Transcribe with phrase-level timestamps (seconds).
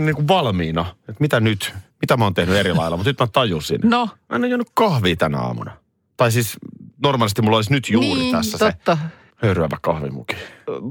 [0.00, 0.86] niin kuin valmiina.
[0.98, 1.74] Että mitä nyt?
[2.00, 3.80] Mitä mä oon tehnyt eri lailla, mutta nyt mä tajusin.
[3.84, 5.76] No, Mä en ole juonut kahvia tänä aamuna.
[6.16, 6.56] Tai siis
[7.02, 8.98] normaalisti mulla olisi nyt juuri niin, tässä totta.
[9.02, 10.36] se höyryävä kahvimuki.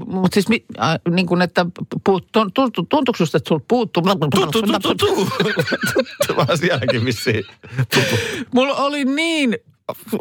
[0.06, 1.66] Mutta siis mi, äh, niin kuin, että
[2.04, 4.04] puut, tun, tun, tuntuuko susta, että sulla puuttuu?
[6.36, 7.44] Vähän sielläkin vissiin.
[8.54, 9.56] Mulla oli niin,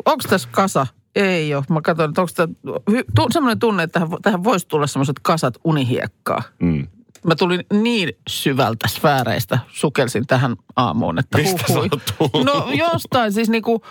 [0.06, 0.88] onko tässä kasa?
[1.16, 1.64] Ei ole.
[1.70, 6.44] Mä katson, että onko tämä, semmoinen tunne, että tähän, tähän voisi tulla semmoiset kasat unihiekkaa.
[6.60, 6.88] Mm.
[7.26, 11.90] Mä tulin niin syvältä sfääreistä, sukelsin tähän aamuun, että Mistä huh, hui.
[11.90, 12.46] sä oot tullut?
[12.46, 13.82] No jostain siis niinku,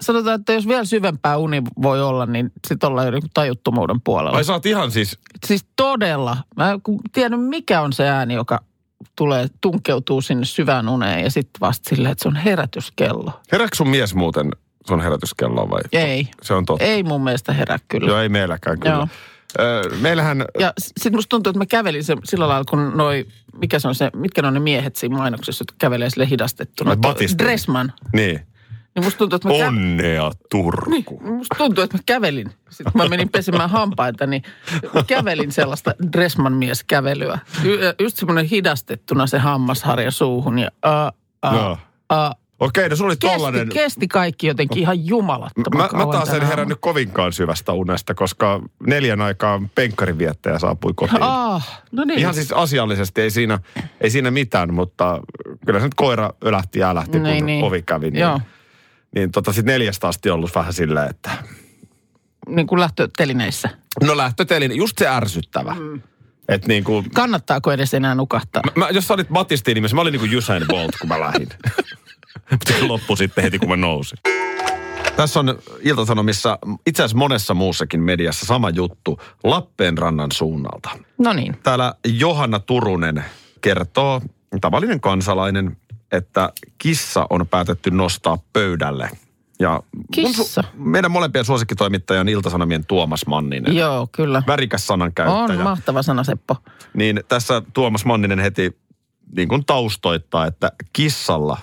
[0.00, 4.36] sanotaan, että jos vielä syvempää uni voi olla, niin sit ollaan jo niinku tajuttomuuden puolella.
[4.36, 6.36] Ai sä oot ihan siis, Siis todella.
[6.56, 6.80] Mä en
[7.12, 8.60] tiedä, mikä on se ääni, joka
[9.16, 13.40] tulee, tunkeutuu sinne syvään uneen ja sitten vasta silleen, että se on herätyskello.
[13.52, 14.50] herääkö sun mies muuten
[14.88, 15.80] sun herätyskelloon vai?
[15.92, 16.28] Ei.
[16.42, 16.84] Se on totta.
[16.84, 18.08] Ei mun mielestä herää kyllä.
[18.08, 18.94] Joo, ei meilläkään kyllä.
[18.96, 19.08] Joo.
[19.58, 23.26] Ö, meillähän, Ja sitten musta tuntuu, että mä kävelin se, sillä lailla, kun noi,
[23.60, 26.90] mikä se on se, mitkä ne on ne miehet siinä mainoksessa, jotka kävelee sille hidastettuna.
[26.90, 27.44] Ai, Batista.
[27.44, 27.92] Dressman.
[28.12, 28.40] niin.
[28.94, 30.90] Niin musta tuntuu, että mä, kä- Onnea Turku.
[30.90, 32.50] niin, musta tuntuu, että mä kävelin.
[32.70, 34.42] Sitten mä menin pesemään hampaita, niin
[35.06, 37.38] kävelin sellaista Dressman mies kävelyä.
[37.64, 41.10] Y- just semmoinen hidastettuna se hammasharja suuhun ja a,
[41.42, 41.76] a,
[42.08, 42.32] a,
[42.62, 43.68] Okei, no sulla oli Kesti, tollanen...
[43.68, 49.20] kesti kaikki jotenkin ihan jumalattoman Mä, mä taas en herännyt kovinkaan syvästä unesta, koska neljän
[49.20, 50.16] aikaa penkkarin
[50.58, 51.22] saapui kotiin.
[51.22, 52.18] Ah, no niin.
[52.18, 53.58] Ihan siis asiallisesti, ei siinä,
[54.00, 55.20] ei siinä mitään, mutta
[55.66, 57.64] kyllä se nyt koira ölähti ja älähti, kun Niin, niin.
[57.64, 58.10] ovi kävi.
[58.10, 58.40] Niin, Joo.
[59.14, 61.30] niin tota sit neljästä asti ollut vähän silleen, että
[62.48, 63.68] Niin kuin lähtötelineissä.
[64.02, 65.74] no lähtötelin, just se ärsyttävä.
[65.78, 66.02] Mm.
[66.48, 68.62] Että niin kuin, Kannattaako edes enää nukahtaa?
[68.76, 71.48] mä, jos sä olit Batistin nimessä, mä olin niin kuin Usain Bolt, kun mä lähdin.
[72.60, 74.18] Mutta se loppui sitten heti, kun mä nousin.
[75.16, 80.90] Tässä on Iltasanomissa, itse asiassa monessa muussakin mediassa sama juttu Lappeenrannan suunnalta.
[81.18, 81.56] No niin.
[81.62, 83.24] Täällä Johanna Turunen
[83.60, 84.20] kertoo,
[84.60, 85.76] tavallinen kansalainen,
[86.12, 89.10] että kissa on päätetty nostaa pöydälle.
[89.60, 90.64] Ja mun Kissa?
[90.74, 93.76] meidän molempien suosikkitoimittaja on Iltasanomien Tuomas Manninen.
[93.76, 94.42] Joo, kyllä.
[94.46, 96.56] Värikäs sanan On mahtava sana, Seppo.
[96.94, 98.78] Niin tässä Tuomas Manninen heti
[99.36, 101.58] niin kuin taustoittaa, että kissalla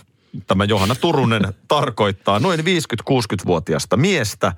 [0.47, 4.53] tämä Johanna Turunen tarkoittaa noin 50-60-vuotiasta miestä,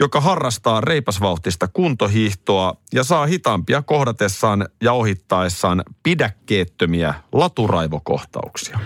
[0.00, 8.78] joka harrastaa reipasvauhtista kuntohiihtoa ja saa hitaampia kohdatessaan ja ohittaessaan pidäkkeettömiä laturaivokohtauksia.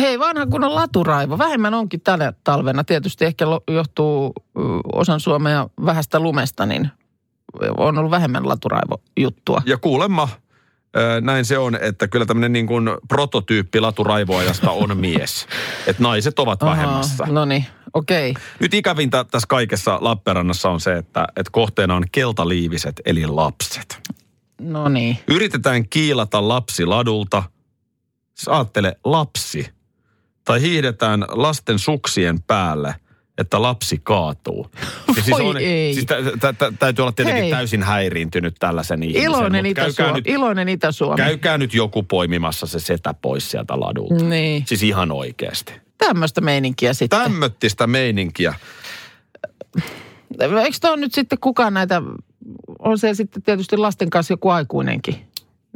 [0.00, 1.38] Hei, vanha kun on laturaivo.
[1.38, 2.84] Vähemmän onkin tänä talvena.
[2.84, 4.32] Tietysti ehkä johtuu
[4.92, 6.90] osan Suomea vähästä lumesta, niin
[7.76, 9.62] on ollut vähemmän laturaivojuttua.
[9.66, 10.28] Ja kuulemma
[11.20, 15.46] näin se on, että kyllä tämmöinen niin kuin prototyyppi laturaivoajasta on mies.
[15.86, 17.24] Että naiset ovat vähemmässä.
[17.26, 18.34] No niin, okei.
[18.60, 24.00] Nyt ikävintä tässä kaikessa Lappeenrannassa on se, että, että kohteena on keltaliiviset eli lapset.
[24.60, 25.18] No niin.
[25.28, 27.42] Yritetään kiilata lapsi ladulta.
[28.48, 29.66] Ajattele lapsi.
[30.44, 32.94] Tai hiihdetään lasten suksien päälle,
[33.38, 34.66] että lapsi kaatuu.
[35.16, 35.94] Ja Voi ei.
[35.94, 37.50] Siis tä, tä, tä, täytyy olla tietenkin Hei.
[37.50, 39.22] täysin häiriintynyt tällaisen ihmisen.
[39.22, 40.12] Iloinen Itä-Suomi.
[40.12, 41.16] nyt, Iloinen Itä-Suomi.
[41.16, 44.24] käykää nyt joku poimimassa se setä pois sieltä ladulta.
[44.24, 44.64] Niin.
[44.66, 45.72] Siis ihan oikeasti.
[45.98, 47.22] Tämmöistä meininkiä sitten.
[47.22, 48.54] Tämmöttistä meininkiä.
[50.40, 52.02] Eikö tämä nyt sitten kukaan näitä,
[52.78, 55.26] on se sitten tietysti lasten kanssa joku aikuinenkin.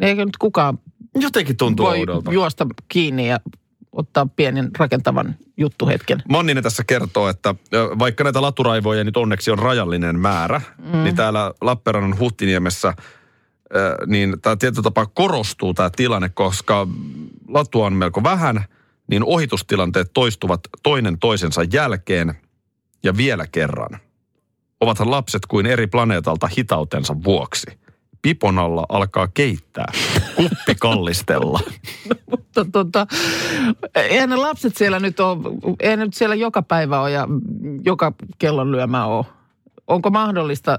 [0.00, 0.78] Eikö nyt kukaan
[1.20, 2.32] Jotenkin tuntuu voi oudolta.
[2.32, 3.40] juosta kiinni ja
[3.96, 6.22] ottaa pienen rakentavan juttuhetken.
[6.28, 7.54] Manninen tässä kertoo, että
[7.98, 11.04] vaikka näitä laturaivoja nyt onneksi on rajallinen määrä, mm.
[11.04, 12.94] niin täällä Lappeenrannan Huhtiniemessä
[14.06, 16.88] niin tämä tietyllä tapaa korostuu tämä tilanne, koska
[17.48, 18.64] latua on melko vähän,
[19.10, 22.34] niin ohitustilanteet toistuvat toinen toisensa jälkeen
[23.02, 24.00] ja vielä kerran.
[24.80, 27.66] Ovathan lapset kuin eri planeetalta hitautensa vuoksi.
[28.26, 29.92] Pipon alla alkaa keittää,
[30.36, 31.60] kuppi kallistella.
[32.30, 33.06] Mutta tota,
[33.94, 35.38] eihän ne lapset siellä nyt ole,
[35.80, 37.28] eihän nyt siellä joka päivä ole ja
[37.84, 39.24] joka kellon lyömä ole.
[39.86, 40.76] Onko mahdollista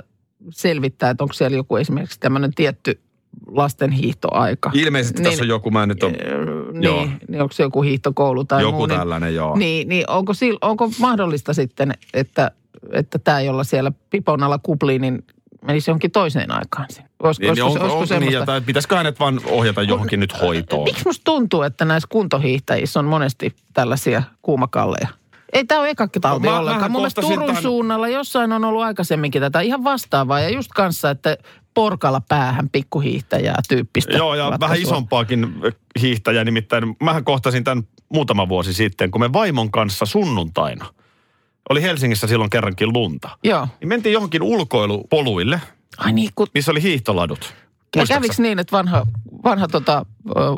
[0.50, 3.00] selvittää, että onko siellä joku esimerkiksi tämmöinen tietty
[3.48, 4.72] lasten hiihtoaika?
[4.74, 7.08] Ilmeisesti tässä on joku, mä nyt ole Niin, Joo.
[7.28, 8.86] niin onko se joku hiihtokoulu tai joku muu?
[8.86, 9.58] niin- tällainen, joo.
[9.58, 12.52] Niin, niin onko, sil, onko mahdollista sitten, että,
[12.92, 15.24] että tämä, jolla siellä pipon alla kuplii, niin
[15.66, 16.88] menisi johonkin toiseen aikaan.
[17.24, 18.40] Olisiko, Niin, olisiko, on, olisiko on, niin, semmoista?
[18.40, 20.84] ja tai pitäisikö hänet vaan ohjata johonkin nyt hoitoon?
[20.84, 25.08] Miksi musta tuntuu, että näissä kuntohiihtäjissä on monesti tällaisia kuumakalleja?
[25.54, 26.92] Ei tämä ole eka talvi Mä- mähän ollenkaan.
[26.92, 30.40] Mun mielestä Turun tän- suunnalla jossain on ollut aikaisemminkin tätä ihan vastaavaa.
[30.40, 31.38] Ja just kanssa, että
[31.74, 34.68] porkalla päähän pikkuhiihtäjää tyyppistä Joo, ja ratkaisua.
[34.70, 35.54] vähän isompaakin
[36.02, 40.86] hiihtäjä, nimittäin mähän kohtasin tämän muutama vuosi sitten, kun me vaimon kanssa sunnuntaina,
[41.70, 43.68] oli Helsingissä silloin kerrankin lunta, Joo.
[43.80, 45.62] niin mentiin johonkin ulkoilupoluille,
[45.98, 47.54] Ai niin, kun missä oli hiihtoladut.
[47.96, 49.06] Ja Muistatko kävikö niin, että vanha,
[49.44, 50.06] vanha tota,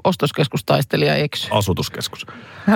[0.03, 1.47] ostoskeskustaistelija eksy?
[1.51, 2.25] Asutuskeskus.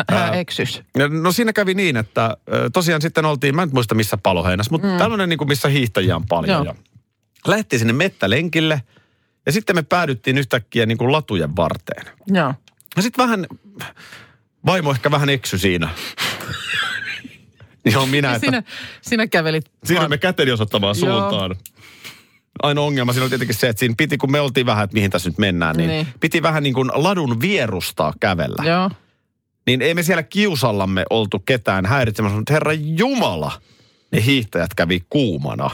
[0.10, 0.82] Hän eksys.
[1.22, 2.38] No siinä kävi niin, että
[2.74, 4.98] tosiaan sitten oltiin, mä en muista missä paloheinässä, mutta mm.
[4.98, 6.66] tällainen niin kuin missä hiihtäjiä on paljon.
[6.66, 6.76] Joo.
[6.76, 6.76] Ja
[7.48, 8.82] lähdettiin sinne mettälenkille
[9.46, 12.06] ja sitten me päädyttiin yhtäkkiä niin kuin latujen varteen.
[12.28, 12.54] Joo.
[12.96, 13.46] Ja sitten vähän,
[14.66, 15.90] vaimo ehkä vähän eksy siinä.
[17.96, 18.64] On minä, että Sinä,
[19.02, 21.20] sinä kävelit siinä vaan- me käteni osoittamaan Joo.
[21.20, 21.56] suuntaan.
[22.64, 25.12] Ainoa ongelma siinä oli tietenkin se, että siinä piti, kun me oltiin vähän, että mihin
[25.12, 26.08] tässä nyt mennään, niin, Niin.
[26.20, 28.64] piti vähän niin kuin ladun vierustaa kävellä.
[28.70, 28.90] Joo.
[29.68, 33.52] Niin ei me siellä kiusallamme oltu ketään häiritsemässä, mutta herra Jumala,
[34.12, 35.70] ne hiihtäjät kävi kuumana.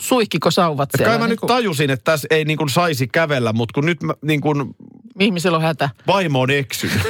[0.00, 1.10] Suihkiko sauvat siellä?
[1.10, 3.86] kai mä niin nyt kuin- tajusin, että tässä ei niin kuin saisi kävellä, mutta kun
[3.86, 4.76] nyt mä, niin kuin
[5.20, 5.90] Ihmisillä on hätä.
[6.06, 6.98] vaimo on eksynyt.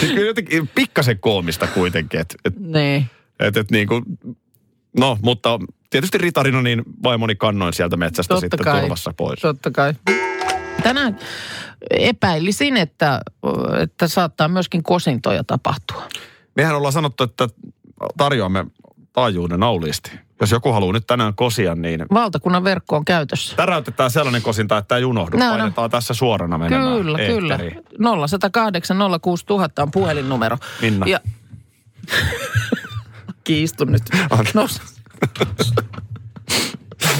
[0.00, 3.06] Kyllä jotenkin pikkasen koomista kuitenkin, että et, Niin.
[3.40, 4.04] et, et niin kuin,
[4.98, 5.58] no mutta
[5.90, 8.80] tietysti ritarina niin vaimoni kannoin sieltä metsästä Totta sitten kai.
[8.80, 9.40] turvassa pois.
[9.40, 9.94] Totta kai.
[10.82, 11.18] Tänään
[11.90, 13.20] epäilisin, että,
[13.82, 16.08] että saattaa myöskin kosintoja tapahtua.
[16.56, 17.48] Mehän ollaan sanottu, että
[18.16, 18.66] tarjoamme
[19.12, 20.10] taajuuden auliisti.
[20.40, 23.56] Jos joku haluaa nyt tänään kosia, niin Valtakunnan verkko on käytössä.
[23.56, 25.36] täräytetään sellainen kosinta, että ei unohdu.
[25.36, 25.50] No, no.
[25.56, 27.54] Painetaan tässä suorana menemään Kyllä, kyllä.
[27.54, 27.84] eetteriin.
[28.28, 30.58] 0108 06000 on puhelinnumero.
[30.80, 31.06] Minna.
[31.06, 31.20] Ja...
[33.44, 34.02] Kiistu nyt.
[34.54, 34.68] No,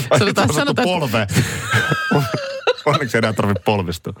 [0.09, 1.27] Ai, Sanotaan- sanotaan, polveen.
[2.85, 4.13] Onneksi enää tarvitse polvistua.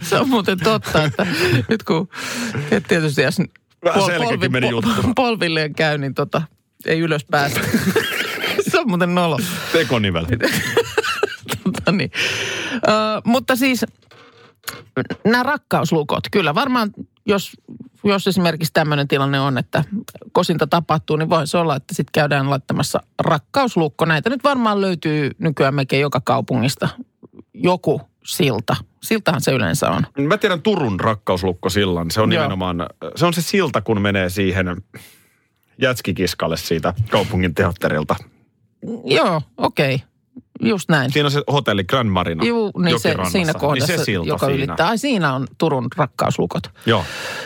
[0.00, 1.26] se on muuten totta, että
[1.68, 2.08] nyt kun
[2.70, 3.36] et tietysti jos
[3.84, 5.14] Vähän selkäkin meni juttuun.
[5.14, 6.42] polvilleen käy, niin tota,
[6.86, 7.60] ei ylös pääse.
[8.70, 9.38] se on muuten nolo.
[9.72, 10.26] Tekonivel.
[11.64, 12.10] Tota niin.
[12.74, 12.90] Ö,
[13.24, 13.86] mutta siis
[15.24, 16.90] nämä rakkauslukot, kyllä varmaan
[17.26, 17.52] jos,
[18.04, 19.84] jos esimerkiksi tämmöinen tilanne on, että
[20.32, 24.04] kosinta tapahtuu, niin voisi olla, että sitten käydään laittamassa rakkauslukko.
[24.04, 26.88] Näitä nyt varmaan löytyy nykyään melkein joka kaupungista
[27.54, 28.76] joku silta.
[29.02, 30.06] Siltahan se yleensä on.
[30.18, 32.10] Mä tiedän Turun rakkauslukko sillan.
[32.10, 32.42] Se on Joo.
[32.42, 32.86] nimenomaan,
[33.16, 34.66] se on se silta, kun menee siihen
[35.82, 38.16] jätskikiskalle siitä kaupungin teatterilta.
[39.04, 39.94] Joo, okei.
[39.94, 40.06] Okay.
[40.60, 41.12] Just näin.
[41.12, 44.46] Siinä on se hotelli Grand Marina Juu, niin se, siinä kohdassa, niin se silta joka
[44.46, 44.64] siinä.
[44.64, 44.88] ylittää.
[44.88, 46.62] Ai siinä on Turun rakkauslukot.
[46.86, 47.04] Joo.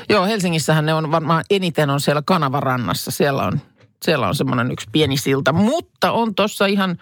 [0.08, 3.10] Joo, Helsingissähän ne on varmaan eniten on siellä Kanavarannassa.
[3.10, 3.60] Siellä on,
[4.04, 5.52] siellä on semmoinen yksi pieni silta.
[5.52, 6.98] Mutta on tuossa ihan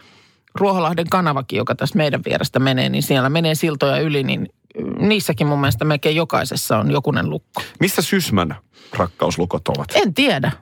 [0.54, 4.48] Ruoholahden kanavakin, joka tässä meidän vierestä menee, niin siellä menee siltoja yli, niin
[4.98, 7.62] niissäkin mun mielestä melkein jokaisessa on jokunen lukko.
[7.80, 8.56] Missä Sysmän
[8.92, 9.88] rakkauslukot ovat?
[9.94, 10.52] En tiedä.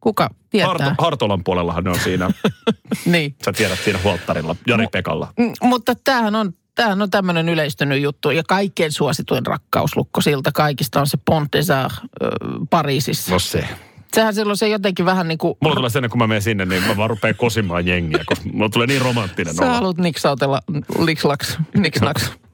[0.00, 0.68] Kuka tietää?
[0.68, 2.30] Harto, Hartolan puolellahan ne on siinä,
[3.06, 3.34] Niin.
[3.44, 5.32] sä tiedät siinä huoltarilla, Jari Pekalla.
[5.38, 11.00] Mm, Mutta tämähän on, tämähän on tämmöinen yleistynyt juttu ja kaikkein suosituin rakkauslukko siltä kaikista
[11.00, 12.28] on se Pont des Arts äh,
[12.70, 13.32] Pariisissa.
[13.32, 13.68] No se.
[14.14, 15.54] Sehän silloin se jotenkin vähän niin kuin...
[15.62, 18.68] Mulla tulee sen, kun mä menen sinne, niin mä vaan rupean kosimaan jengiä, koska mulla
[18.68, 19.72] tulee niin romanttinen Sä olo.
[19.74, 20.60] haluat niksautella
[20.98, 22.38] likslaks, nikslaks, lak,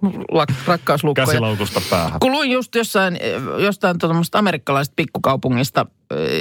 [0.67, 1.27] rakkauslukkoja.
[1.27, 2.21] Käsilaukusta päähän.
[2.21, 3.19] Kun luin just jossain,
[3.59, 5.87] jostain tuommoista amerikkalaisesta pikkukaupungista,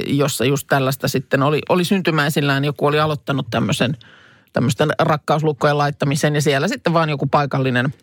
[0.06, 3.96] jossa just tällaista sitten oli, oli syntymäisillään, joku oli aloittanut tämmöisen,
[4.52, 7.94] tämmöisten rakkauslukkojen laittamisen ja siellä sitten vaan joku paikallinen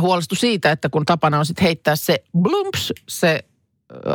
[0.00, 3.44] huolestui siitä, että kun tapana on sitten heittää se blumps, se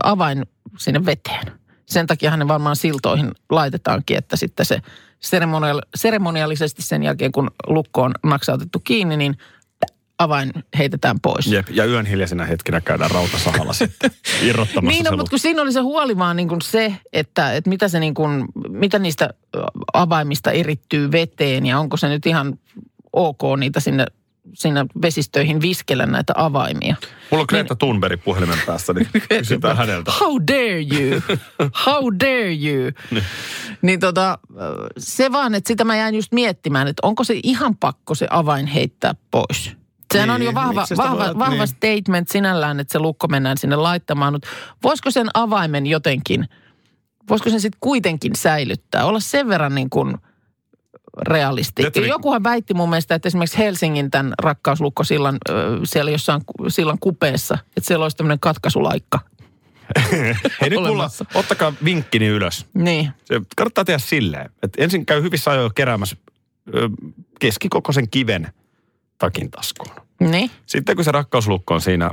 [0.04, 0.46] avain
[0.78, 1.52] sinne veteen.
[1.86, 4.82] Sen takia ne varmaan siltoihin laitetaankin, että sitten se
[5.20, 9.38] seremonial, seremoniallisesti sen jälkeen, kun lukko on naksautettu kiinni, niin
[10.20, 11.48] avain heitetään pois.
[11.48, 14.12] Jep, ja yön hiljaisena hetkinä käydään rautasahalla sitten
[14.48, 17.70] irrottamassa Niin, no, mutta kun siinä oli se huoli vaan niin kuin se, että, että
[17.70, 19.30] mitä, se niin kuin, mitä niistä
[19.94, 22.60] avaimista erittyy veteen ja onko se nyt ihan
[23.14, 24.06] ok niitä sinne,
[24.54, 26.96] sinne vesistöihin viskellä näitä avaimia.
[27.32, 30.12] Mulla on Greta Thunberg puhelimen päässä, niin kysytään häneltä.
[30.20, 31.22] How dare you?
[31.86, 32.92] How dare you?
[33.82, 37.78] niin tota, ö, se vaan, että sitä mä jäin just miettimään, että onko se ihan
[37.78, 39.79] pakko se avain heittää pois.
[40.14, 41.68] Sehän on Niin, jo vahva, vahva, voi- vahva niin.
[41.68, 44.34] statement sinällään, että se lukko mennään sinne laittamaan.
[44.34, 44.48] Mutta
[44.84, 46.46] voisiko sen avaimen jotenkin,
[47.30, 49.06] voisiko sen sitten kuitenkin säilyttää?
[49.06, 50.18] Olla sen verran niin kuin
[51.28, 51.84] realisti.
[51.96, 55.38] Niin- Jokuhan väitti mun mielestä, että esimerkiksi Helsingin tämän rakkauslukko sillan,
[55.84, 59.20] siellä jossain sillan kupeessa, että siellä olisi tämmöinen katkaisulaikka.
[60.62, 62.66] Hei nyt mulla, ottakaa vinkkini ylös.
[62.74, 63.12] Niin.
[63.26, 66.16] Se kannattaa tehdä silleen, että ensin käy hyvissä ajoin keräämässä
[67.40, 68.48] keskikokoisen kiven
[69.20, 69.96] takin taskuun.
[70.20, 70.52] Niin.
[70.66, 72.12] Sitten kun se rakkauslukko on siinä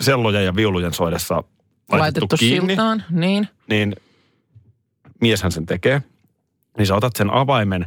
[0.00, 3.04] sellojen ja viulujen soidessa laitettu, Laitettu kiinni, siltaan.
[3.10, 3.48] Niin.
[3.68, 3.96] niin
[5.20, 6.02] mieshän sen tekee.
[6.78, 7.86] Niin sä otat sen avaimen,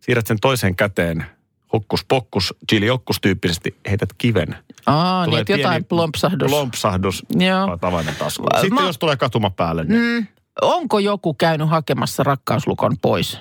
[0.00, 1.24] siirrät sen toiseen käteen,
[1.72, 4.56] hokkus pokkus, chili okkus tyyppisesti, heität kiven.
[4.86, 6.50] Aa, niin, Tulee että jotain plompsahdus.
[6.50, 7.22] Lompsahdus.
[7.36, 7.64] Joo.
[7.64, 8.48] Otat avaimen taskuun.
[8.60, 10.26] Sitten mä- jos tulee katuma päälle, niin Mm,
[10.62, 13.38] onko joku käynyt hakemassa rakkauslukon pois?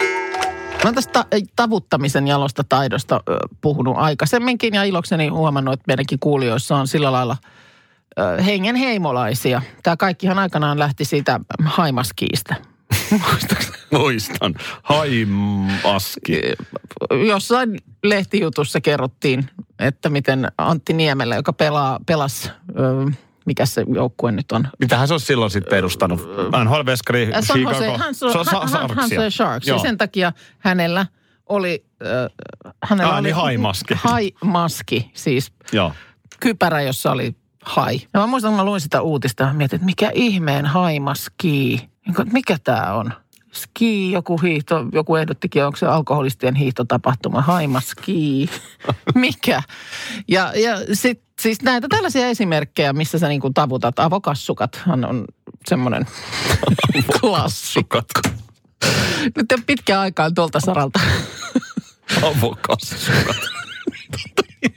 [0.84, 3.22] Mä oon tästä ta- tavuttamisen jalosta taidosta
[3.62, 7.38] puhunut aikaisemminkin ja ilokseni huomannut, että meidänkin kuulijoissa on sillä lailla
[8.46, 9.62] hengen heimolaisia.
[9.84, 12.56] Tämä kaikkihan aikanaan lähti siitä haimaskiistä.
[13.12, 13.78] Muistaakseni?
[14.00, 14.56] muistan.
[14.84, 16.42] Haimaski.
[17.28, 23.12] Jossain lehtijutussa kerrottiin, että miten Antti Niemelä, joka pelaa, pelasi, ö,
[23.46, 26.22] mikä se joukkue nyt on, Mitähän se on silloin sitten edustanut?
[26.64, 27.84] NHL-veskari, Ja se on Chicago.
[27.86, 29.68] Jose, hän, Se on Sa- hän, hän, hän Sharks.
[29.68, 29.82] Ja Joo.
[29.82, 31.06] sen takia hänellä
[31.50, 33.94] oli, äh, hänellä oli niin haimaski.
[33.98, 35.92] haimaski, siis Joo.
[36.40, 38.02] kypärä, jossa oli hai.
[38.14, 41.90] Ja mä muistan, kun mä luin sitä uutista ja mietin, että mikä ihmeen haimaski.
[42.08, 43.14] Niin Mikä tämä on?
[43.52, 48.50] Ski, joku hiihto, joku ehdottikin, onko se alkoholistien hiihtotapahtuma, haimaski,
[49.16, 49.64] mikä?
[50.28, 55.26] Ja, ja sitten siis näitä tällaisia esimerkkejä, missä sä niinku tavutat, avokassukathan on
[55.66, 56.06] semmoinen
[57.20, 58.02] klassikko.
[59.36, 61.00] Nyt on pitkä aikaa tuolta saralta,
[62.28, 63.38] Avokassukat.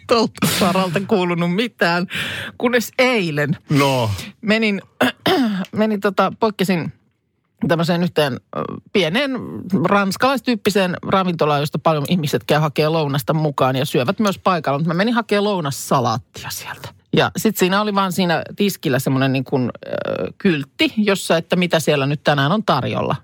[0.09, 2.07] tuolta saralta kuulunut mitään,
[2.59, 3.57] kunnes eilen.
[3.71, 4.83] No, menin,
[5.73, 6.93] menin tota, poikkesin
[7.69, 8.41] tämmöiseen yhteen
[8.93, 9.31] pieneen
[9.85, 14.79] ranskalaistyyppiseen ravintolaan, josta paljon ihmiset käy hakee lounasta mukaan ja syövät myös paikalla.
[14.79, 16.89] Mutta mä menin hakemaan lounassalaattia sieltä.
[17.17, 21.81] Ja sitten siinä oli vaan siinä tiskillä semmoinen niin kuin äh, kyltti, jossa, että mitä
[21.81, 23.17] siellä nyt tänään on tarjolla.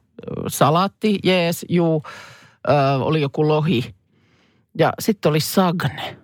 [0.49, 2.03] Salaatti, jees, juu,
[2.71, 3.95] äh, oli joku lohi.
[4.79, 6.17] Ja sitten oli sagne.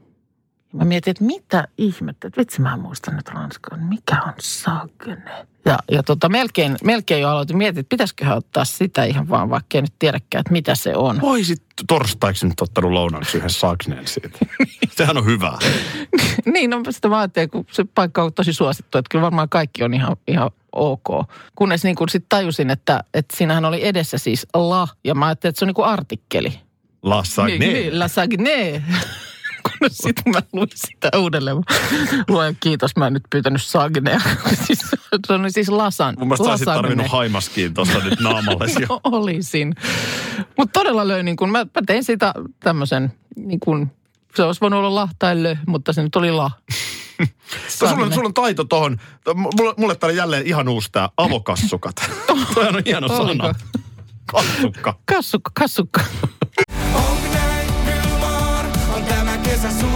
[0.73, 5.46] Mä mietin, että mitä ihmettä, että vitsi mä en muista nyt ranskaa, mikä on sagne?
[5.66, 9.78] Ja, ja tota, melkein, melkein jo aloitin miettiä, että pitäisiköhän ottaa sitä ihan vaan, vaikka
[9.78, 11.20] en nyt tiedäkään, että mitä se on.
[11.20, 14.38] voisit torstaiksi nyt ottanut lounaaksi yhden saksneen siitä.
[14.96, 15.58] Sehän on hyvä.
[16.52, 19.85] niin, no sitä mä ajattelin, kun se paikka on tosi suosittu, että kyllä varmaan kaikki
[19.85, 21.06] on ihan, ihan ok.
[21.54, 25.50] Kunnes niin kuin sitten tajusin, että, että siinähän oli edessä siis la, ja mä ajattelin,
[25.50, 26.52] että se on niin kuin artikkeli.
[27.02, 27.58] La Sagne.
[27.58, 28.82] Niin, niin, la sagne.
[29.68, 31.56] Kunnes sitten mä luin sitä uudelleen.
[32.28, 34.20] Luojan kiitos, mä en nyt pyytänyt sagnea.
[34.66, 34.78] siis,
[35.27, 36.15] se on siis lasan.
[36.19, 38.81] Mun mielestä sä olisit tarvinnut haimaskiin tuossa nyt naamallesi.
[38.89, 39.75] No, olisin.
[40.59, 43.91] Mutta todella löin, niin kun mä, mä tein siitä tämmöisen, niin kun,
[44.37, 46.51] se olisi voinut olla la tai lö, mutta se nyt oli la.
[47.69, 48.97] Sulla on, sulla on taito tohon.
[49.35, 51.97] Mulle, mulle tää oli jälleen ihan uusi tää avokassukat.
[52.55, 53.55] Toi on hieno sana.
[54.27, 54.99] Kassukka.
[55.05, 56.01] Kassukka, kassukka.
[56.95, 59.96] Ognen Nylvar on tämä kesä suurta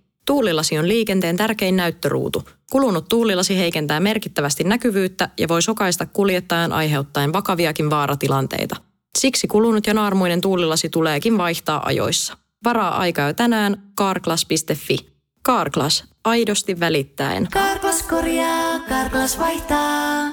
[0.31, 2.43] Tuulilasi on liikenteen tärkein näyttöruutu.
[2.71, 8.75] Kulunut tuulilasi heikentää merkittävästi näkyvyyttä ja voi sokaista kuljettajan aiheuttaen vakaviakin vaaratilanteita.
[9.19, 12.37] Siksi kulunut ja naarmuinen tuulilasi tuleekin vaihtaa ajoissa.
[12.63, 14.97] Varaa aikaa jo tänään karklas.fi.
[15.43, 17.47] Karklas, aidosti välittäen.
[17.53, 20.27] Karklas korjaa, Karklas vaihtaa.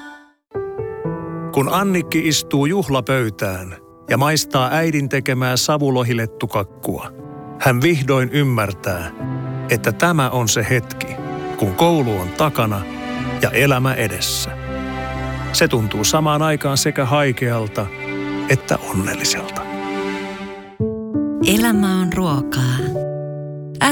[1.53, 3.75] Kun Annikki istuu juhlapöytään
[4.09, 7.11] ja maistaa äidin tekemää savulohilettukakkua,
[7.61, 9.11] hän vihdoin ymmärtää,
[9.69, 11.07] että tämä on se hetki,
[11.57, 12.81] kun koulu on takana
[13.41, 14.51] ja elämä edessä.
[15.53, 17.85] Se tuntuu samaan aikaan sekä haikealta
[18.49, 19.61] että onnelliselta.
[21.59, 22.77] Elämä on ruokaa.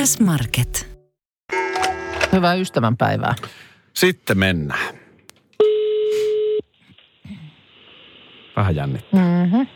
[0.04, 1.00] S-Market.
[2.34, 3.36] Hyvää ystävänpäivää.
[3.94, 4.96] Sitten mennään.
[8.56, 9.22] Vähän jännittää.
[9.22, 9.68] Mm-hmm.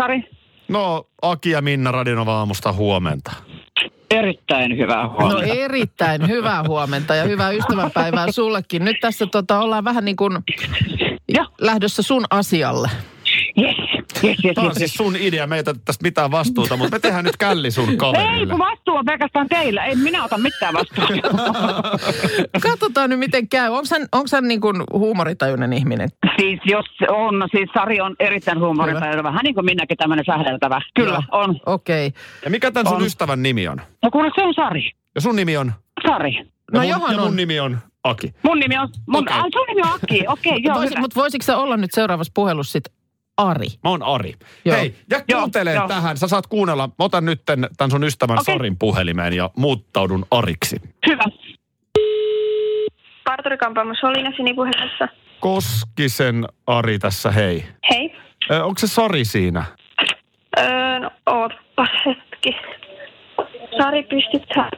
[0.00, 0.30] Sari,
[0.68, 3.32] No, Aki ja Minna Radinova aamusta huomenta.
[4.10, 5.54] Erittäin hyvää No huomenta.
[5.54, 8.84] erittäin hyvää huomenta ja hyvää ystävänpäivää sullekin.
[8.84, 10.38] Nyt tässä tota, ollaan vähän niin kuin
[11.60, 12.90] lähdössä sun asialle.
[14.24, 14.36] Yes.
[14.54, 17.70] Tämä on siis sun idea, me ei tästä mitään vastuuta, mutta me tehdään nyt källi
[17.70, 18.50] sun Ei, kaverille.
[18.50, 19.84] kun vastuu on pelkästään teillä.
[19.84, 21.12] En minä ota mitään vastuuta.
[22.68, 23.70] Katsotaan nyt miten käy.
[23.70, 26.08] Onko hän, onko hän niin kuin huumoritajuinen ihminen?
[26.40, 29.22] siis jos on, siis Sari on erittäin huumoripäivä.
[29.22, 30.80] Vähän niin kuin minäkin tämmöinen sähdeltävä.
[30.94, 31.42] Kyllä, Joo.
[31.42, 31.60] on.
[31.66, 32.06] Okei.
[32.06, 32.22] Okay.
[32.44, 33.06] Ja mikä tämän sun On.
[33.06, 33.80] ystävän nimi on?
[34.02, 34.90] No kuule, se on Sari.
[35.14, 35.72] Ja sun nimi on?
[36.08, 36.34] Sari.
[36.34, 37.36] Ja No mun, johan ja mun on.
[37.36, 38.34] nimi on Aki.
[38.42, 39.40] Mun nimi on, mun, okay.
[39.40, 40.24] ai, sun nimi on Aki.
[40.28, 42.84] Okei, okay, joo, Voisi, mutta voisitko sä olla nyt seuraavassa puhelussa sit
[43.48, 43.66] Ari?
[43.84, 44.34] Mä oon Ari.
[44.64, 44.76] Joo.
[44.76, 45.88] Hei, ja kuuntele joo.
[45.88, 46.16] tähän.
[46.16, 46.86] Sä saat kuunnella.
[46.86, 47.42] Mä otan nyt
[47.76, 48.54] tämän sun ystävän Okei.
[48.54, 50.76] Sarin puhelimeen ja muuttaudun Ariksi.
[51.06, 51.24] Hyvä.
[53.24, 55.08] Parturikampaamo Solina sinipuhelimessa.
[55.40, 57.64] Koskisen Ari tässä, hei.
[57.90, 58.16] Hei.
[58.50, 59.64] Ö, onko se Sari siinä?
[60.58, 62.56] Öö, no, ootpa hetki.
[63.78, 64.70] Sari, pystytään.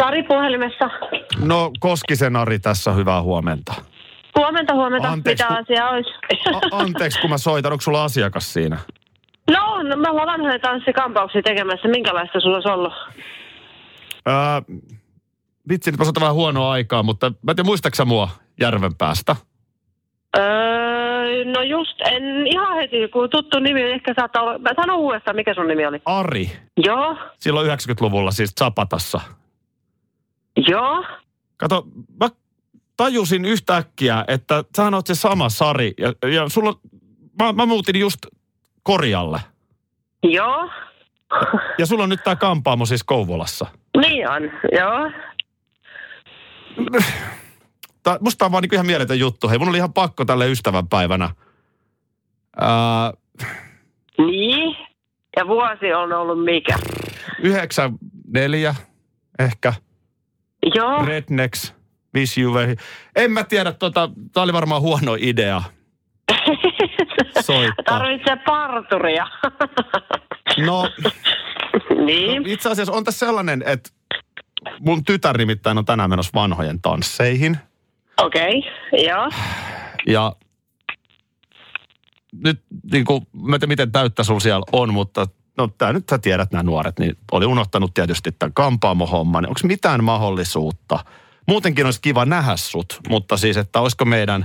[0.00, 0.90] Sari puhelimessa.
[1.44, 3.74] No, Koskisen Ari tässä, hyvää huomenta.
[4.36, 5.08] Huomenta, huomenta.
[5.08, 6.10] Anteeksi, Mitä kun- asiaa olisi?
[6.72, 7.72] A- anteeksi, kun mä soitan.
[7.72, 8.78] Onko sulla asiakas siinä?
[9.50, 11.88] no, no, me ollaan vanhoja tanssikampauksia tekemässä.
[11.88, 12.92] Minkälaista sulla olisi ollut?
[14.28, 14.34] Öö,
[15.68, 18.28] vitsi, nyt mä soitan vähän huonoa aikaa, mutta mä en tiedä, muistaaksä mua
[18.60, 19.36] Järvenpäästä?
[20.38, 24.58] Öö, no just, en ihan heti, kun tuttu nimi ehkä saattaa olla.
[24.58, 26.02] Mä sanon uudestaan, mikä sun nimi oli.
[26.04, 26.50] Ari.
[26.76, 29.20] Joo, Silloin 90-luvulla siis Zapatassa.
[30.68, 31.04] joo.
[31.56, 31.82] Kato,
[32.20, 32.28] mä
[32.96, 35.94] tajusin yhtäkkiä, että sä oot se sama Sari.
[35.98, 36.80] Ja, ja sulla,
[37.42, 38.18] mä, mä muutin just
[38.82, 39.40] Korjalle.
[40.22, 40.70] Joo.
[41.78, 43.66] Ja sulla on nyt tää kampaamo siis Kouvolassa.
[44.00, 45.10] niin on, joo.
[48.02, 49.48] Tää, musta tää on vaan niinku ihan mieletön juttu.
[49.48, 51.30] Hei, mun oli ihan pakko tälle ystävänpäivänä.
[52.60, 53.12] Ää,
[54.18, 54.76] Niin.
[55.36, 56.78] Ja vuosi on ollut mikä?
[57.42, 57.92] yhdeksän
[58.34, 58.74] neljä
[59.38, 59.72] ehkä.
[60.74, 61.04] Joo.
[61.06, 61.74] Rednecks,
[62.38, 62.76] You Were.
[63.16, 65.62] En mä tiedä, tota, tää oli varmaan huono idea
[67.46, 67.84] soittaa.
[67.84, 69.26] Tarvitsee parturia.
[70.58, 70.88] No,
[72.04, 72.46] niin.
[72.46, 73.90] itse asiassa on tässä sellainen, että
[74.80, 77.58] mun tytär nimittäin on tänään menossa vanhojen tansseihin.
[78.20, 79.04] Okei, okay.
[79.04, 79.30] joo.
[80.06, 80.32] Ja
[82.32, 85.26] nyt niin kuin, mä en tiedä miten täyttä sulla siellä on, mutta
[85.58, 89.46] no tää nyt sä tiedät nämä nuoret, niin oli unohtanut tietysti tämän kampaamohomman.
[89.46, 90.98] Onko mitään mahdollisuutta?
[91.48, 94.44] Muutenkin olisi kiva nähdä sut, mutta siis, että olisiko meidän,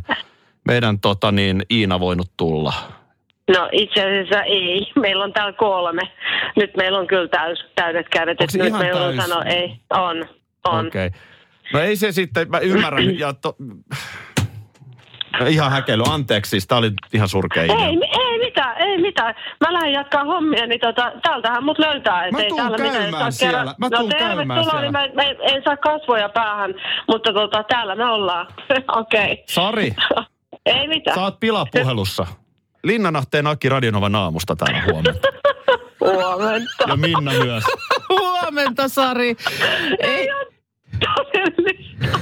[0.68, 2.74] meidän tota niin, Iina voinut tulla?
[3.58, 4.92] No itse asiassa ei.
[5.00, 6.02] Meillä on täällä kolme.
[6.56, 8.42] Nyt meillä on kyllä täys, täydet kädet.
[8.42, 9.30] Onko nyt ihan meillä on täys?
[9.30, 9.80] sano, ei.
[9.90, 10.26] On,
[10.68, 10.88] on.
[10.88, 11.08] Okei.
[11.08, 11.20] Okay.
[11.74, 13.20] No ei se sitten, mä ymmärrän.
[13.20, 13.56] Ja to,
[15.48, 17.76] ihan häkeily, anteeksi siis, tää oli ihan surkea idea.
[17.76, 18.27] Ei, ei
[18.58, 19.36] mitään, ei mitään.
[19.62, 22.26] Mä lähden jatkaa hommia, niin tota, täältähän mut löytää.
[22.26, 23.76] Et Mä ei tuun täällä mitään käymään saa kerran- siellä.
[23.78, 26.74] Mä no tuun käymään tervetuloa, niin mä, mä, en saa kasvoja päähän,
[27.08, 28.48] mutta tota, täällä me ollaan.
[29.02, 29.32] Okei.
[29.32, 29.43] Okay.
[29.48, 29.96] Sari,
[30.65, 31.20] Ei mitään.
[31.20, 32.28] oot pilapuhelussa.
[32.84, 35.28] Linnanahteen Aki Radionovan aamusta täällä huomenta.
[36.02, 36.84] Huomenta.
[36.88, 37.63] Ja Minna myös.
[38.10, 39.36] Huomenta, Sari.
[40.00, 40.30] Ei,
[41.00, 42.17] Todellista.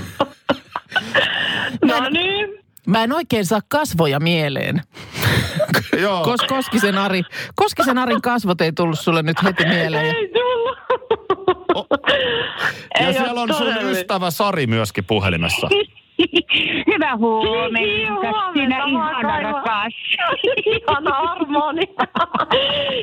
[1.86, 2.55] no niin.
[2.88, 4.82] Mä en oikein saa kasvoja mieleen.
[6.02, 6.24] Joo.
[6.24, 7.22] Kos, Koskisen, Ari,
[7.56, 10.06] Koskisen Arin kasvot ei tullut sulle nyt heti mieleen.
[10.16, 10.78] Ei tullut.
[13.00, 13.92] ja Ei siellä on sun todellista.
[13.92, 15.68] ystävä Sari myöskin puhelimessa.
[16.94, 18.32] Hyvää huomenta.
[18.54, 19.94] Sinä ihana rakas.
[20.66, 21.82] Ihana harmoni.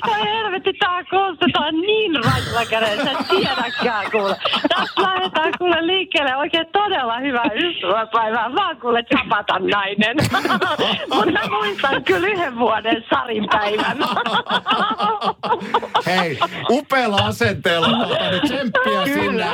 [0.08, 4.36] Ja helvetti, tää koostetaan niin rajalla kädellä, sä tiedäkään kuule.
[4.94, 5.30] Kuule
[6.12, 8.54] liikkeelle oikein todella hyvää ystäväpäivää.
[8.54, 10.16] Vaan kuule chapata nainen.
[11.14, 13.98] Mutta mä muistan kyllä yhden vuoden Sarin päivän.
[16.06, 16.38] Hei,
[16.70, 19.04] upealla asenteella tuota nyt tsemppiä Kyllä.
[19.04, 19.44] sinne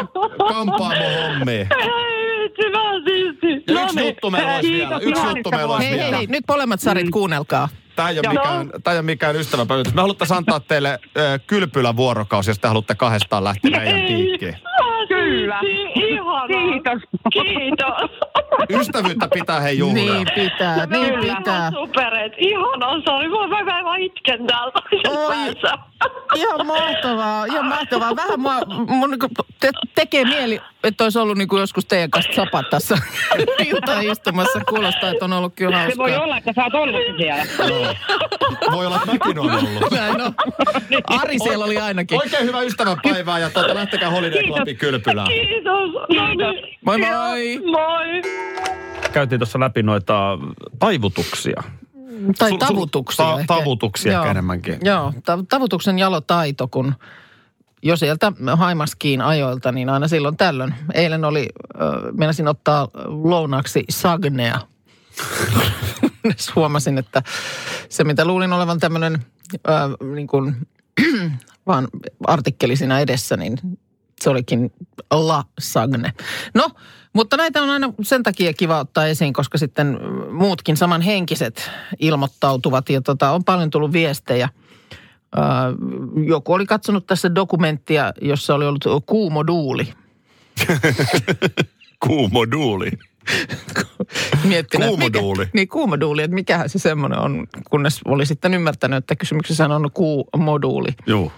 [0.48, 1.68] kampaamo-hommiin.
[2.74, 3.72] Oon siisti.
[3.74, 4.98] Ja yksi juttu meillä olisi vielä.
[5.02, 6.16] Yksi juttu meillä olisi Hei, hei, vielä.
[6.16, 7.68] hei, nyt molemmat Sarit kuunnelkaa.
[7.96, 9.82] Tämä ei ole mikään, tämä ei ole mikään ystäväpäivä.
[9.94, 14.56] Me haluttaisiin antaa teille äh, kylpylävuorokausi, jos te haluatte kahdestaan lähteä meidän piikkiin.
[15.28, 15.60] Kyllä.
[16.46, 17.02] Kiitos.
[17.32, 18.10] Kiitos.
[18.80, 20.12] Ystävyyttä pitää hei juhlia.
[20.14, 21.70] Niin pitää, niin Kyllä, pitää.
[21.70, 22.32] superet.
[22.38, 23.28] Ihanaa, sori.
[23.28, 25.28] Mä, mä, mä vaan itken täältä Oi.
[25.36, 25.78] päässä.
[26.34, 28.16] Ihan mahtavaa, ihan mahtavaa.
[28.16, 28.54] Vähän mua,
[28.88, 29.28] mun niinku
[29.60, 32.98] te, tekee mieli, että olisi ollut niinku joskus teidän kanssa sapatassa
[33.66, 34.60] iltaa istumassa.
[34.68, 36.24] Kuulostaa, että on ollut kyllä Se voi hauskaa.
[36.24, 37.44] olla, että sä oot ollut siellä.
[37.68, 37.94] Joo.
[38.70, 39.90] Voi olla, että mäkin olen ollut.
[39.90, 40.34] Näin on.
[41.20, 42.18] Ari siellä oli ainakin.
[42.18, 44.76] Oikein hyvää ystävänpäivää ja tuota, lähtekää Holiday Clubin
[45.24, 45.48] kylpylään.
[45.48, 46.16] Kiitos.
[46.16, 46.78] No niin.
[46.84, 47.58] Moi moi.
[47.70, 48.22] Moi.
[49.12, 50.38] Käytiin tuossa läpi noita
[50.78, 51.62] taivutuksia.
[52.38, 53.24] Tai Su- su- tavutuksia.
[53.26, 53.46] ta- ehkä.
[53.54, 54.22] tavutuksia Joo.
[54.22, 54.78] ehkä enemmänkin.
[54.84, 56.94] Joo, ta- tavutuksen jalotaito, kun
[57.82, 60.74] jo sieltä Haimaskiin ajoilta, niin aina silloin tällöin.
[60.94, 61.48] Eilen oli,
[61.80, 64.58] äh, meinasin ottaa lounaaksi sagnea.
[66.22, 67.22] Kunnes huomasin, että
[67.88, 69.14] se mitä luulin olevan tämmöinen
[69.68, 70.56] äh, niin kuin,
[71.66, 71.88] vaan
[72.26, 73.58] artikkeli siinä edessä, niin
[74.20, 74.72] se olikin
[75.10, 76.12] La Sagne.
[76.54, 76.68] No,
[77.12, 79.98] mutta näitä on aina sen takia kiva ottaa esiin, koska sitten
[80.32, 84.48] muutkin samanhenkiset ilmoittautuvat ja tota, on paljon tullut viestejä.
[86.26, 89.92] Joku oli katsonut tässä dokumenttia, jossa oli ollut kuumo duuli.
[94.44, 95.38] Miettinyt, Kuumoduuli.
[95.38, 99.90] Mikä, niin kuumoduuli, että mikähän se semmoinen on, kunnes oli sitten ymmärtänyt, että kysymyksessä on
[99.94, 100.88] kuumoduuli.
[101.06, 101.32] Joo.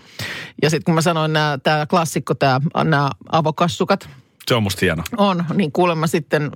[0.62, 2.34] Ja sitten kun mä sanoin tämä klassikko,
[2.84, 4.08] nämä avokassukat,
[4.48, 5.02] Se on musta hieno.
[5.16, 6.50] on, niin kuulemma sitten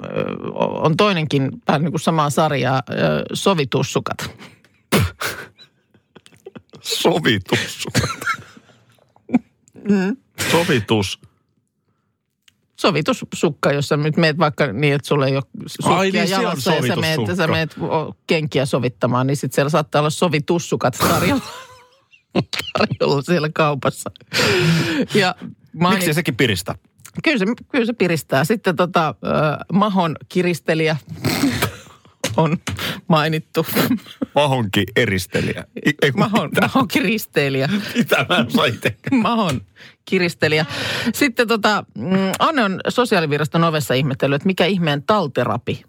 [0.55, 2.95] on toinenkin vähän niin kuin samaa sarjaa, ö,
[3.33, 4.31] sovitussukat.
[6.81, 7.87] Sovitus.
[10.51, 11.19] Sovitus.
[12.85, 16.83] Sovitussukka, jossa nyt meet vaikka niin, että sulla ei ole sukkia Ai niin, jalassa ja
[16.87, 17.77] sä meet, sä meet
[18.27, 21.43] kenkiä sovittamaan, niin sitten siellä saattaa olla sovitussukat tarjolla,
[22.79, 24.11] tarjolla siellä kaupassa.
[25.15, 25.35] Ja
[25.75, 26.75] mainit- Miksi sekin piristä?
[27.25, 28.45] Kyllä se, kyllä se piristää.
[28.45, 30.97] Sitten tota, äh, Mahon kiristelijä
[32.37, 32.57] on
[33.09, 33.67] mainittu.
[34.35, 35.65] Mahonkin eristelijä.
[36.03, 36.51] Ei, Mahon?
[36.61, 37.69] Mahon kiristelijä.
[37.97, 39.23] Mitä mä en itsekään.
[39.23, 39.61] Mahon
[40.05, 40.67] kiristelijä.
[41.15, 45.85] Sitten tota, mm, Anne on sosiaaliviraston ovessa ihmetellyt, että mikä ihmeen talterapi.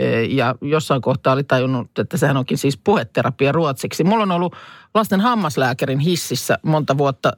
[0.00, 4.04] E, Ja jossain kohtaa oli tajunnut, että sehän onkin siis puheterapia ruotsiksi.
[4.04, 4.56] Mulla on ollut
[4.94, 7.32] lasten hammaslääkärin hississä monta vuotta,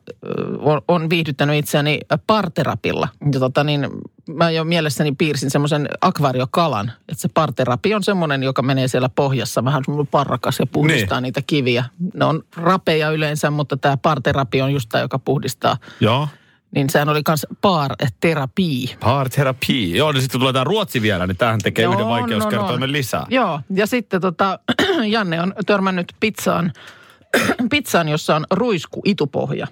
[0.59, 3.09] on- on viihdyttänyt itseäni parterapilla.
[3.33, 3.89] Ja tota niin,
[4.29, 9.65] mä jo mielessäni piirsin semmoisen akvariokalan, että se parterapi on semmoinen, joka menee siellä pohjassa
[9.65, 11.23] vähän semmoinen parrakas ja puhdistaa Niin.
[11.23, 11.85] niitä kiviä.
[12.15, 15.77] Ne on rapeja yleensä, mutta tämä parterapi on just tämä, joka puhdistaa.
[16.01, 16.29] Joo.
[16.75, 18.97] Niin sehän oli myös par-terapia.
[19.01, 19.97] Parterapi.
[19.97, 22.93] Joo, niin sitten tulee tämä ruotsi vielä, niin tämähän tekee Joo, yhden on, vaikeuskertoimen on.
[22.93, 23.27] lisää.
[23.31, 24.59] Joo, ja sitten tota,
[25.15, 26.73] Janne on törmännyt pizzaan,
[27.71, 29.67] pizzaan, jossa on ruisku-itupohja.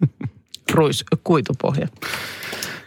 [0.74, 1.88] Ruiskuitupohja.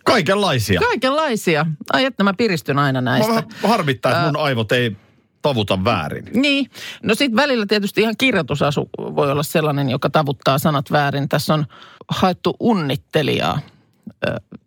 [0.04, 0.80] Kaikenlaisia.
[0.80, 1.65] Kaikenlaisia.
[1.93, 3.34] Ai että mä piristyn aina näistä.
[3.34, 4.96] Mä harmittaa, että mun aivot ei
[5.41, 6.26] tavuta väärin.
[6.34, 6.71] Niin.
[7.04, 11.30] No sitten välillä tietysti ihan kirjoitusasu voi olla sellainen, joka tavuttaa sanat väärin.
[11.30, 11.65] Tässä on
[12.08, 13.60] haettu unnittelijaa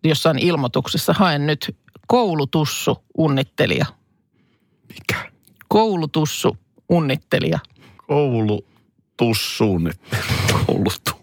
[0.04, 1.12] jossain ilmoituksessa.
[1.12, 3.86] Haen nyt koulutussu unnittelija.
[4.88, 5.30] Mikä?
[5.68, 6.56] Koulutussu
[6.88, 7.58] unnittelija.
[8.06, 9.92] Koulutussuun.
[10.66, 11.19] Koulutus.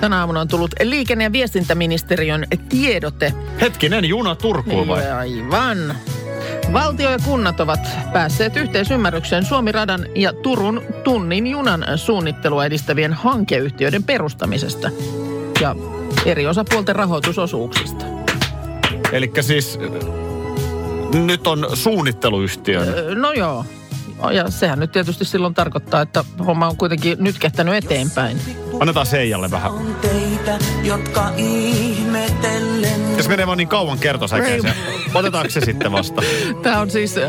[0.00, 3.32] Tänä aamuna on tullut liikenne- ja viestintäministeriön tiedote.
[3.60, 5.10] Hetkinen, juna Turkuun vai?
[5.10, 5.94] Aivan.
[6.72, 7.80] Valtio ja kunnat ovat
[8.12, 14.90] päässeet yhteisymmärrykseen Suomi-radan ja Turun tunnin junan suunnittelua edistävien hankeyhtiöiden perustamisesta
[15.60, 15.76] ja
[16.26, 18.04] eri osapuolten rahoitusosuuksista.
[19.12, 19.78] Eli siis
[21.14, 22.88] nyt on suunnitteluyhtiön.
[22.88, 23.64] Öö, No joo.
[24.32, 28.40] Ja sehän nyt tietysti silloin tarkoittaa, että homma on kuitenkin nyt kehtänyt eteenpäin.
[28.80, 29.72] Annetaan Seijalle vähän.
[29.72, 34.74] On teitä, jotka ihmetellen Jos menee vaan niin kauan kertosäkeeseen,
[35.14, 36.22] otetaanko se sitten vasta?
[36.62, 37.24] Tämä on siis äh,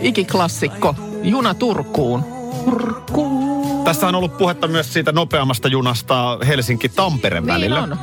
[0.00, 2.24] ikiklassikko Juna Turkuun.
[2.64, 3.84] Turkuun.
[3.84, 7.82] Tässä on ollut puhetta myös siitä nopeammasta junasta Helsinki-Tampere Niin välillä.
[7.82, 7.98] on.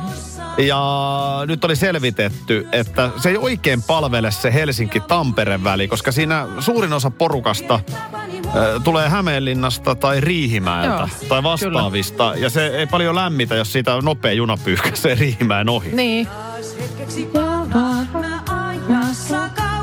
[0.58, 0.80] Ja
[1.46, 7.10] nyt oli selvitetty, että se ei oikein palvele se Helsinki-Tampere väli, koska siinä suurin osa
[7.10, 7.80] porukasta
[8.84, 12.32] tulee Hämeenlinnasta tai Riihimäeltä Joo, tai vastaavista.
[12.36, 15.90] Ja se ei paljon lämmitä, jos siitä nopea juna pyyhkäisee Riihimäen ohi.
[15.92, 16.28] Niin.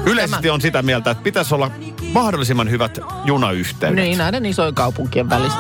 [0.06, 1.72] Yleisesti on sitä mieltä, että pitäisi olla
[2.14, 3.96] mahdollisimman hyvät junayhteydet.
[3.96, 5.60] Niin, näiden isojen kaupunkien välissä.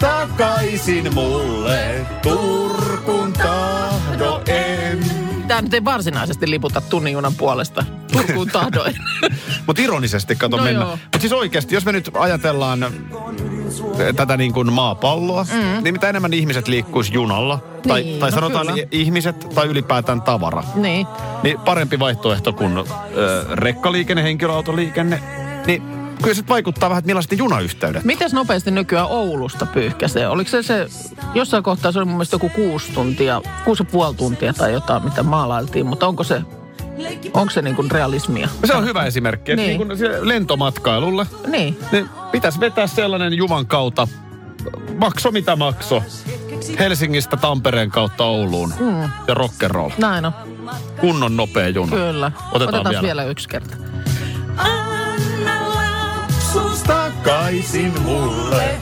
[0.00, 2.85] Takaisin mulle Turkun
[3.38, 5.04] tahdo en.
[5.48, 7.84] Tämä nyt ei varsinaisesti liputa tunnin junan puolesta.
[8.12, 8.96] Turkuun tahdoin.
[9.66, 10.84] Mutta ironisesti kato No mennä.
[10.84, 15.84] Mutta siis oikeasti, jos me nyt ajatellaan eh, tätä niin kuin maapalloa, mm.
[15.84, 18.86] niin mitä enemmän ihmiset liikkuisi junalla, tai, Niin, tai no sanotaan kyllä.
[18.90, 21.06] ihmiset tai ylipäätään tavara, niin.
[21.42, 22.84] niin parempi vaihtoehto kuin ö,
[23.52, 25.22] rekkaliikenne, henkilöautoliikenne,
[25.66, 25.82] niin
[26.22, 28.04] kyllä se vaikuttaa vähän, että millaiset junayhteydet.
[28.04, 30.28] Mites nopeasti nykyään Oulusta pyyhkäsee?
[30.28, 30.86] Oliko se se,
[31.34, 35.04] jossain kohtaa se oli mun mielestä joku kuusi tuntia, kuusi ja puoli tuntia tai jotain,
[35.04, 36.42] mitä maalailtiin, mutta onko se,
[37.34, 38.48] onko se niin kuin realismia?
[38.64, 39.78] Se on hyvä esimerkki, että Niin.
[39.88, 39.98] niin.
[39.98, 41.78] kuin lentomatkailulle, Niin.
[41.92, 44.08] niin pitäisi vetää sellainen Juvan kautta,
[44.98, 46.02] makso mitä makso,
[46.78, 49.02] Helsingistä Tampereen kautta Ouluun mm.
[49.02, 49.92] ja rock'n'roll.
[49.98, 50.32] Näin on,
[51.00, 51.90] Kunnon nopea juna.
[51.96, 52.32] kyllä.
[52.52, 52.90] Otetaan vielä.
[52.90, 53.02] vielä.
[53.02, 53.76] vielä yksi kerta.
[56.86, 58.78] Takaisin mulle.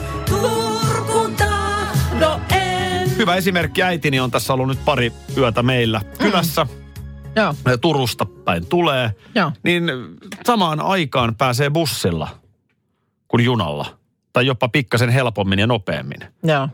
[2.19, 3.17] No en.
[3.17, 3.83] Hyvä esimerkki.
[3.83, 6.67] Äitini on tässä ollut nyt pari yötä meillä kylässä.
[7.35, 7.77] Joo.
[7.81, 9.51] Turusta päin tulee, Joo.
[9.63, 9.83] niin
[10.45, 12.27] samaan aikaan pääsee bussilla
[13.27, 13.85] kuin junalla.
[14.33, 16.19] Tai jopa pikkasen helpommin ja nopeammin.
[16.43, 16.69] Joo.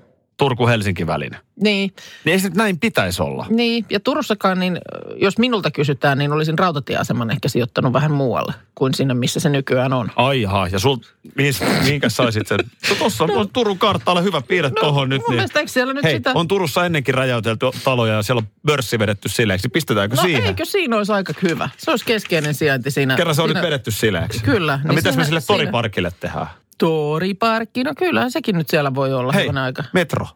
[0.45, 1.39] Turku-Helsinki välinen.
[1.63, 1.93] Niin,
[2.25, 3.45] Niin ei se nyt näin pitäisi olla.
[3.49, 4.77] niin, ja Turussakaan, niin
[5.15, 9.93] jos minulta kysytään, niin olisin rautatieaseman ehkä sijoittanut vähän muualle kuin sinne, missä se nykyään
[9.93, 10.11] on.
[10.15, 10.97] Aiha, ja sul,
[11.35, 12.59] mihin, mihinkä saisit sen?
[12.89, 15.21] No tossa on Turun karttaalla hyvä piirre no, tohon nyt.
[15.21, 15.35] mun Niin.
[15.35, 16.31] mielestä siellä nyt Hei, sitä...
[16.35, 19.69] on Turussa ennenkin räjäytelty taloja ja siellä on pörssi vedetty sileeksi.
[19.69, 20.43] Pistetäänkö no siihen?
[20.45, 21.69] eikö siinä olisi aika hyvä?
[21.77, 23.15] Se olisi keskeinen sijainti siinä.
[23.15, 23.59] Kerran se on siinä...
[23.61, 24.43] nyt vedetty sileeksi.
[24.43, 26.47] Kyllä, No niin mitäs me sille siinä- toriparkille tehdään?
[26.81, 29.83] Toriparkki, no kyllähän sekin nyt siellä voi olla Hei, hyvänä aika.
[29.93, 30.27] metro.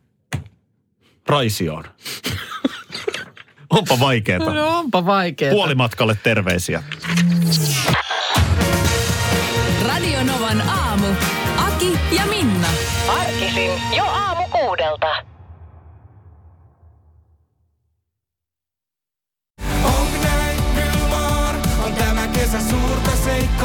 [1.27, 1.83] Raisioon.
[3.69, 4.53] Onpa vaikeeta.
[4.53, 5.53] No onpa vaikeeta.
[5.55, 6.83] Puolimatkalle terveisiä.
[9.87, 11.07] Radio Novan aamu.
[11.57, 12.67] Aki ja Minna.
[13.07, 15.07] Arkisin jo aamu kuudelta.
[20.25, 21.55] Magneetmilmar
[21.85, 23.64] on tämä kesä suurta seikkailua.